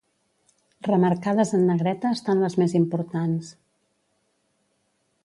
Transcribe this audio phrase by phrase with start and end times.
[0.87, 3.55] Remarcades en negreta estan les més importants.